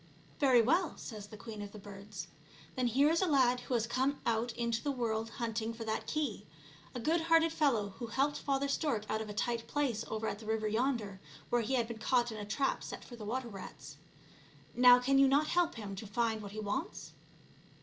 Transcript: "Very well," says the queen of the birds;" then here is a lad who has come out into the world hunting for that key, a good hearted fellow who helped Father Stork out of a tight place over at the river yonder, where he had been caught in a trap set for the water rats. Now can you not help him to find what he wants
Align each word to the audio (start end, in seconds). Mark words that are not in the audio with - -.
"Very 0.39 0.63
well," 0.63 0.97
says 0.97 1.27
the 1.27 1.37
queen 1.37 1.61
of 1.61 1.73
the 1.73 1.77
birds;" 1.77 2.25
then 2.75 2.87
here 2.87 3.11
is 3.11 3.21
a 3.21 3.27
lad 3.27 3.59
who 3.59 3.75
has 3.75 3.85
come 3.85 4.19
out 4.25 4.51
into 4.53 4.81
the 4.83 4.89
world 4.91 5.29
hunting 5.29 5.75
for 5.75 5.83
that 5.83 6.07
key, 6.07 6.47
a 6.95 6.99
good 6.99 7.21
hearted 7.21 7.51
fellow 7.53 7.89
who 7.99 8.07
helped 8.07 8.39
Father 8.39 8.67
Stork 8.67 9.07
out 9.11 9.21
of 9.21 9.29
a 9.29 9.33
tight 9.35 9.67
place 9.67 10.03
over 10.07 10.25
at 10.27 10.39
the 10.39 10.47
river 10.47 10.67
yonder, 10.67 11.21
where 11.51 11.61
he 11.61 11.75
had 11.75 11.87
been 11.87 11.99
caught 11.99 12.31
in 12.31 12.39
a 12.39 12.45
trap 12.45 12.83
set 12.83 13.05
for 13.05 13.15
the 13.15 13.25
water 13.25 13.47
rats. 13.47 13.97
Now 14.73 14.97
can 14.97 15.19
you 15.19 15.27
not 15.27 15.49
help 15.49 15.75
him 15.75 15.95
to 15.97 16.07
find 16.07 16.41
what 16.41 16.53
he 16.53 16.59
wants 16.59 17.11